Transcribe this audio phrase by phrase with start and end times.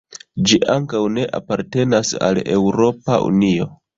[0.51, 3.71] Ĝi ankaŭ ne apartenas al Eŭropa Unio.